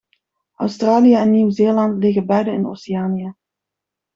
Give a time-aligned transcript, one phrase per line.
[0.55, 3.33] Australië en Nieuw Zeeland liggen beide in Oceanië.